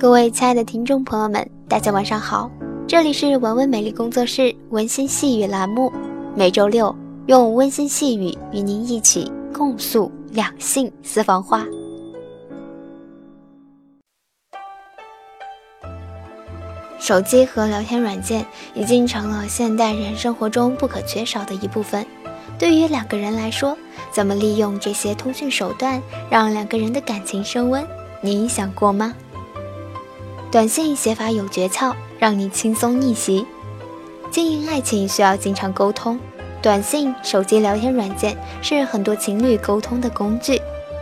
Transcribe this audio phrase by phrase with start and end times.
[0.00, 2.48] 各位亲爱的听众朋友们，大家晚上好，
[2.86, 5.92] 这里是文文美丽工作室温馨细语栏目，
[6.36, 6.94] 每周六
[7.26, 11.66] 用温馨细语与您一起共诉两性私房话。
[17.00, 22.06] 手机和聊天软件已经成了现代人生活中不可缺少的一部分。
[22.56, 23.76] 对于两个人来说，
[24.12, 27.84] 怎么利用这些通讯手段让两个人的感情升温？
[28.20, 29.12] 你想过吗？
[30.50, 33.46] 短信写法有诀窍，让你轻松逆袭。
[34.30, 36.18] 经营爱情需要经常沟通，
[36.62, 40.60] 短信、手机聊天软件是很多情侣沟通的工具。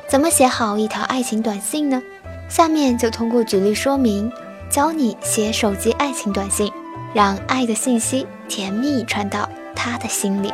[0.09, 2.03] 怎么写好一条爱情短信呢？
[2.49, 4.31] 下面就通过举例说明。
[4.69, 6.73] 教你写手机爱情短信，
[7.15, 10.53] 让爱的信息甜蜜传到他的心里。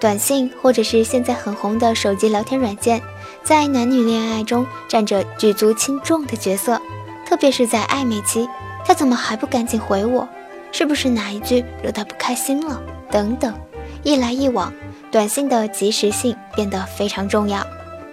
[0.00, 3.02] 短信或者是现在很红的手机聊天软件，
[3.44, 6.80] 在男女恋爱中占着举足轻重的角色，
[7.26, 8.48] 特别是在暧昧期，
[8.84, 10.28] 他怎么还不赶紧回我？
[10.70, 12.80] 是不是哪一句惹他不开心了？
[13.10, 13.54] 等等，
[14.02, 14.72] 一来一往，
[15.10, 17.66] 短信的及时性变得非常重要。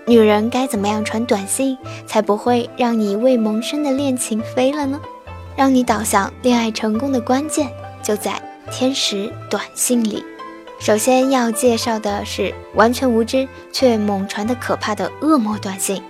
[0.06, 1.78] 女人该怎么样传短信，
[2.08, 5.00] 才不会让你未萌生的恋情飞了呢？
[5.56, 7.70] 让你导向恋爱成功的关键
[8.02, 10.24] 就在天使短信里。
[10.80, 16.02] 首先要介绍的是完全无知却猛传的可怕的恶魔短信。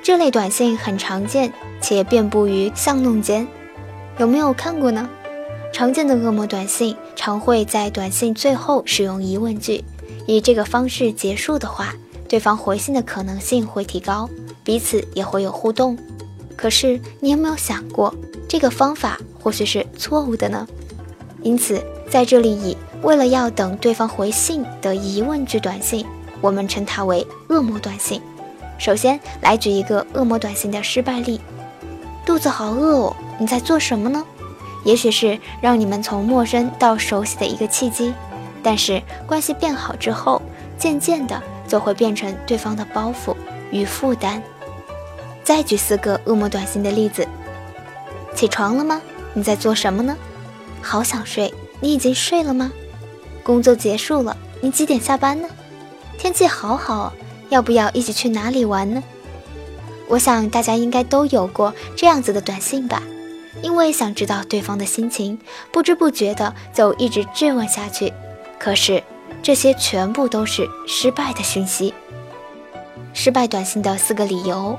[0.00, 3.46] 这类短信很常见，且遍布于巷弄间。
[4.18, 5.10] 有没有看过呢？
[5.72, 9.84] 常见的恶魔短信常会在短信最后使用疑问句，
[10.26, 11.94] 以这个方式结束的话。
[12.28, 14.30] 对方回信的可能性会提高，
[14.62, 15.98] 彼此也会有互动。
[16.56, 18.14] 可是，你有没有想过，
[18.48, 20.64] 这个方法或许是错误的呢？
[21.42, 26.06] 因此，在这里以为了要等对方回信的疑问句短信，
[26.40, 28.20] 我们称它为恶魔短信。
[28.78, 31.40] 首先来举一个恶魔短信的失败例：
[32.24, 34.24] 肚子好饿哦，你在做什么呢？
[34.84, 38.14] 也许是让你们从陌生到熟悉的一个契机，
[38.62, 40.40] 但是关系变好之后，
[40.78, 41.42] 渐渐的。
[41.70, 43.32] 就会变成对方的包袱
[43.70, 44.42] 与负担。
[45.44, 47.24] 再举四个恶魔短信的例子：
[48.34, 49.00] 起床了吗？
[49.34, 50.16] 你在做什么呢？
[50.82, 52.70] 好想睡，你已经睡了吗？
[53.42, 55.48] 工作结束了，你几点下班呢？
[56.18, 57.12] 天气好好，
[57.48, 59.02] 要不要一起去哪里玩呢？
[60.08, 63.02] 我想大家应该都有过这样子的短信吧，
[63.62, 65.38] 因为想知道对方的心情，
[65.72, 68.12] 不知不觉的就一直质问下去。
[68.58, 69.02] 可是。
[69.42, 71.94] 这些全部都是失败的讯息。
[73.14, 74.78] 失败短信的四个理由：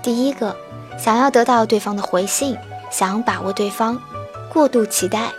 [0.00, 0.56] 第一个，
[0.96, 2.56] 想要得到对方的回信，
[2.88, 4.00] 想把握对方，
[4.54, 5.32] 过度期待；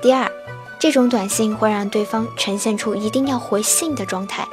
[0.00, 0.30] 第二，
[0.78, 4.44] 这种短信会让对方呈现出一定要回信的状态；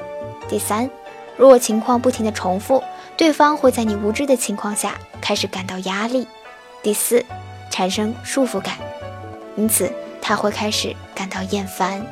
[0.49, 0.89] 第三，
[1.38, 2.83] 如果情况不停的重复，
[3.16, 6.25] 对方会在你无知的情况下开始感到压力；
[6.81, 7.23] 第四，
[7.69, 8.73] 产生束缚感，
[9.55, 12.03] 因此他会开始感到厌烦。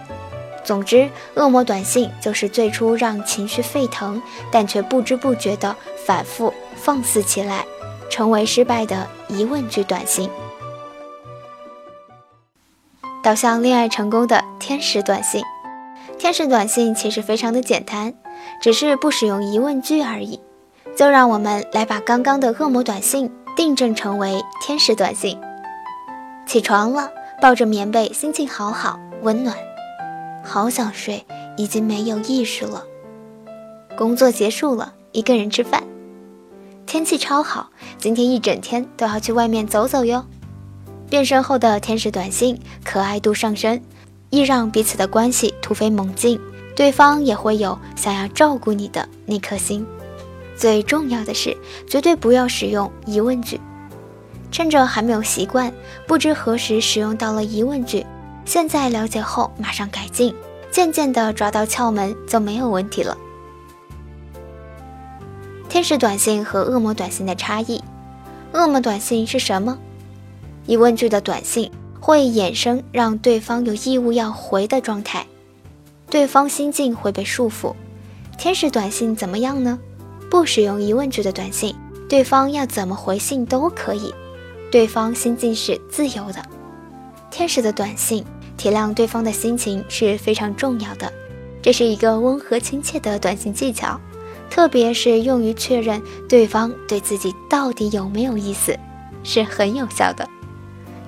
[0.63, 4.21] 总之，恶魔短信就是最初让情绪沸腾，
[4.51, 5.75] 但却不知不觉的
[6.05, 7.65] 反复放肆起来，
[8.07, 10.29] 成为失败的疑问句短信。
[13.25, 15.41] 导向恋爱成功的天使短信，
[16.19, 18.13] 天使短信其实非常的简单，
[18.61, 20.39] 只是不使用疑问句而已。
[20.95, 25.39] 就让我们来把刚刚的恶魔短信订正成为天使短信。
[26.45, 27.09] 起床了，
[27.41, 29.57] 抱着棉被，心情好好，温暖。
[30.43, 31.25] 好想睡，
[31.57, 32.83] 已经没有意识了。
[33.97, 35.81] 工作结束了，一个人吃饭。
[36.85, 40.23] 天气超好，今天一整天都要去外面走走哟。
[41.09, 43.79] 变身后的天使短信，可爱度上升，
[44.29, 46.39] 易让彼此的关系突飞猛进，
[46.75, 49.85] 对方也会有想要照顾你的那颗心。
[50.57, 51.55] 最重要的是，
[51.87, 53.59] 绝对不要使用疑问句。
[54.51, 55.71] 趁着还没有习惯，
[56.07, 58.05] 不知何时使用到了疑问句。
[58.45, 60.33] 现在了解后，马上改进，
[60.71, 63.17] 渐渐的抓到窍门就没有问题了。
[65.67, 67.83] 天使短信和恶魔短信的差异，
[68.53, 69.77] 恶魔短信是什么？
[70.67, 75.25] 疑问句的短信会衍生让对方有义务要回的状态，
[76.09, 77.73] 对方心境会被束缚。
[78.37, 79.79] 天使短信怎么样呢？
[80.29, 81.75] 不使用疑问句的短信，
[82.09, 84.13] 对方要怎么回信都可以，
[84.71, 86.43] 对方心境是自由的。
[87.31, 88.25] 天使的短信。
[88.57, 91.11] 体谅对方的心情是非常重要的，
[91.61, 93.99] 这是一个温和亲切的短信技巧，
[94.49, 98.73] 特别是用于确认对方对自己到底有没有意思，
[99.25, 100.25] 是很有效的。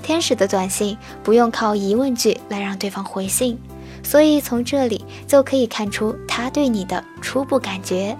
[0.07, 3.59] 天使的短信不用靠疑问句来让对方回信，
[4.01, 8.17] 所以从这里就可以看出他对你的初步感觉。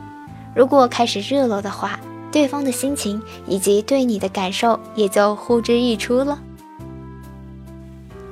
[0.53, 1.97] 如果开始热络的话，
[2.29, 6.37] 对方的心情以及对你的感受也就呼之欲出了。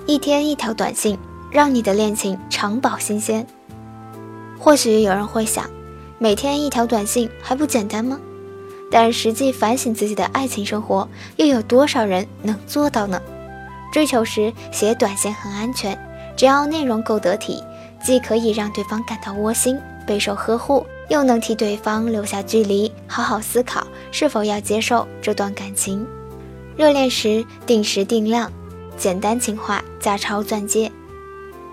[0.05, 1.17] 一天一条短信，
[1.49, 3.47] 让你的恋情长保新鲜。
[4.59, 5.65] 或许有人会想，
[6.19, 8.19] 每天一条短信还不简单吗？
[8.91, 11.07] 但实际反省自己的爱情生活，
[11.37, 13.21] 又有多少人能做到呢？
[13.95, 15.97] 追求时写短信很安全，
[16.35, 17.63] 只要内容够得体，
[18.03, 26.05] 既可以让对方感到窝心、备受呵护，又能替对方留下距离，好好思考是否要接受这段感情。
[26.75, 28.51] 热恋时定时定量，
[28.97, 30.91] 简单情话加超钻戒。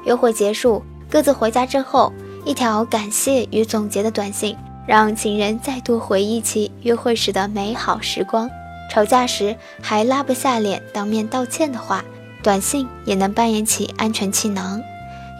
[0.04, 0.80] 约会结束，
[1.10, 2.12] 各自回家之后，
[2.44, 4.56] 一条感谢与总结的短信。
[4.86, 8.48] 让情人再度回忆起约会时的美好时光，
[8.90, 12.04] 吵架时还拉不下脸当面道歉的话，
[12.42, 14.82] 短信也能扮演起安全气囊。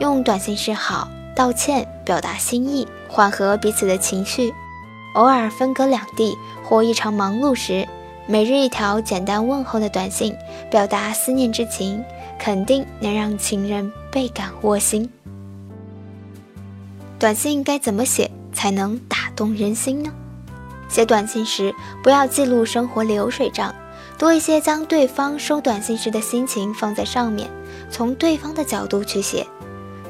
[0.00, 4.52] 用短信示好、道歉，表达心意，缓和彼此的情绪。
[5.14, 7.86] 偶尔分隔两地或异常忙碌时，
[8.26, 10.34] 每日一条简单问候的短信，
[10.70, 12.02] 表达思念之情，
[12.38, 15.10] 肯定能让情人倍感窝心。
[17.18, 18.30] 短信该怎么写？
[18.54, 20.12] 才能打动人心呢。
[20.92, 23.74] 写短信时，不要记录生活流水账，
[24.18, 27.48] 多一些将对方收短信时的心情放在上面，
[27.90, 29.46] 从对方的角度去写。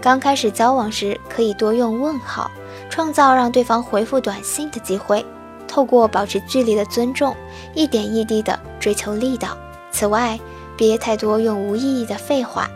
[0.01, 2.51] 刚开始交往时，可以多用问号，
[2.91, 5.25] 创造让对方回复短信的机会。
[5.69, 7.33] 透过保持距离的尊重，
[7.77, 9.57] 一点一滴的追求力道。
[9.93, 10.37] 此外，
[10.77, 12.69] 别太多用无意义的废话，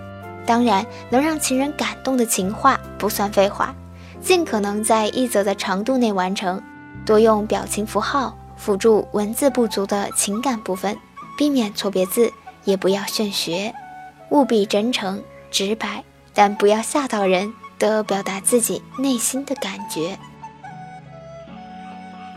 [0.47, 3.75] 当然能让情人感动的情话不算废话。
[4.23, 6.63] 尽可能在一则的长度内完成，
[7.07, 10.99] 多用表情符号辅助文字不足的情感部分，
[11.39, 12.33] 避免错别字，
[12.65, 13.73] 也不要炫学，
[14.31, 16.03] 务必真诚直白，
[16.35, 20.19] 但不要吓到人的表达自己内心的感觉。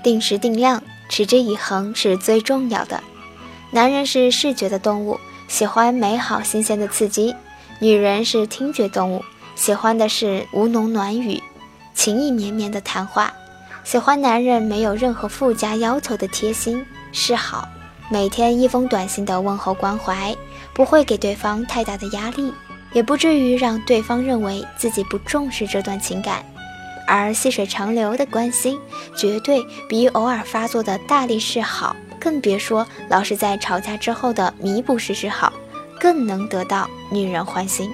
[0.03, 3.03] 定时定量，持之以恒是最重要的。
[3.71, 7.35] 男人是视觉的动物，喜欢美好新鲜的刺激；
[7.79, 9.23] 女人是听觉动物，
[9.55, 11.41] 喜欢的是吴侬软语。
[11.93, 13.33] 情意绵绵的谈话，
[13.83, 17.67] 喜欢男人没有任何附加要求的贴心示好，
[18.11, 20.35] 每天一封短信的问候关怀，
[20.73, 22.53] 不会给对方太大的压力，
[22.93, 26.45] 也不至于让对方认为自己不重视这段情感。
[27.07, 28.79] 而细水长流的关心，
[29.15, 35.51] 绝对比偶尔发作的大力示好，更别说老是在吵架之后的弥补式示好，
[35.99, 37.89] 更能得到女人欢心。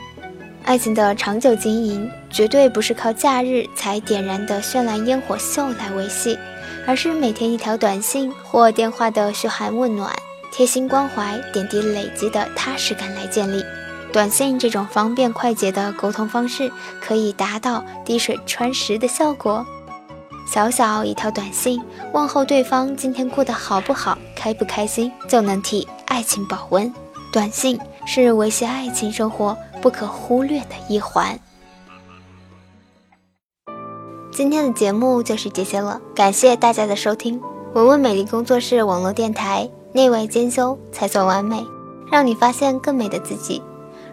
[0.66, 6.38] 爱情的长久经营，绝对不是靠假日才点燃的绚烂烟火秀来维系，
[6.88, 10.12] 而是每天一条短信或电话的嘘寒问暖、
[10.52, 13.64] 贴心关怀、点滴累积的踏实感来建立。
[14.12, 19.64] 短信这种方便快捷的沟通方式，可以达到滴水穿石的效果。
[20.52, 21.80] 小小一条短信，
[22.12, 26.92] 问候对方今天过得好不好、开不开心，就能替爱情保温。
[27.32, 29.56] 短信是维系爱情生活。
[29.86, 31.40] 不可忽略的一环。
[34.32, 37.40] 今天的节目就是这些了，感谢大家的收听。
[37.76, 41.64] 文文美丽工作室网络电台，内外兼修才算完美，
[42.12, 43.62] 让你发现更美的自己。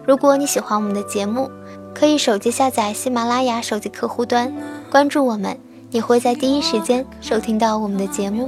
[0.05, 1.49] 如果你喜欢我们的节目，
[1.91, 4.53] 可以手机下载喜马拉雅手机客户端，
[4.91, 5.59] 关注我们，
[5.89, 8.47] 你会在第一时间收听到我们的节目。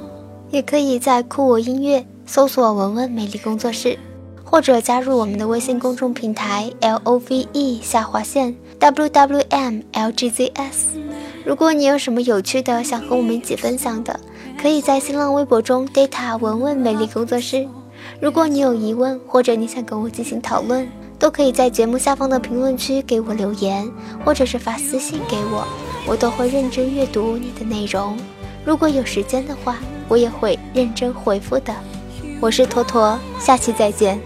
[0.52, 3.98] 也可以在酷我音乐搜索“文文美丽工作室”。
[4.46, 10.90] 或者加入我们的微信公众平台 L O V E 下划线 W W M L G Z S。
[11.44, 14.18] 如果你有什么有趣的想和我们一起分享的，
[14.62, 17.68] 可以在新浪微博中 data 文文美丽工作室。
[18.22, 20.88] 如果你有疑问或者你想跟我进行讨论，
[21.18, 23.92] 都可以在节目下方的评论区给我留言，
[24.24, 25.68] 或者是发私信给我，
[26.08, 28.16] 我都会认真阅读你的内容。
[28.64, 31.74] 如果有时间的话，我也会认真回复的。
[32.42, 34.20] 我是坨坨，下期再见。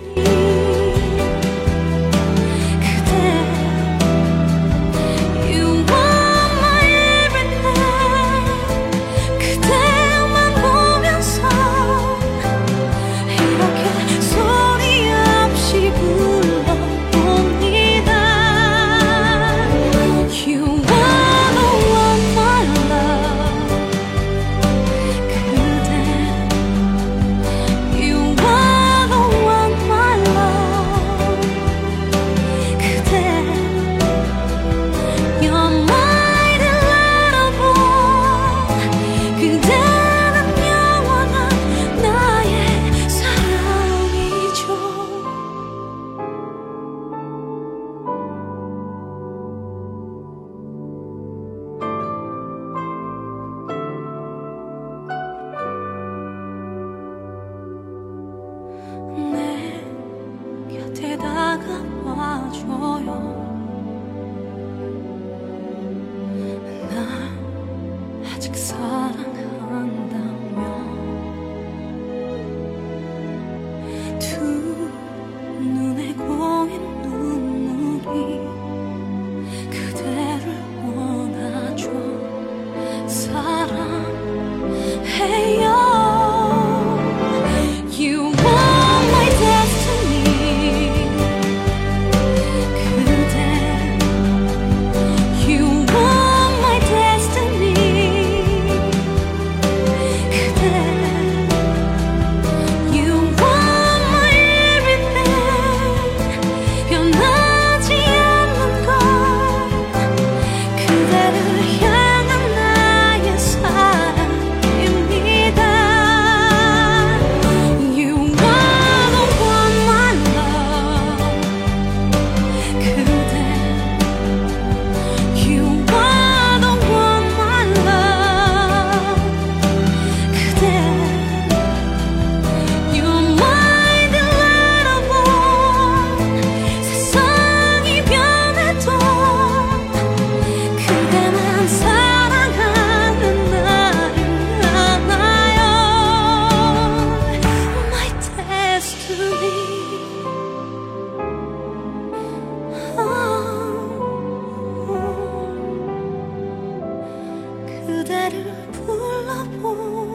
[158.86, 160.10] 불러봅니다.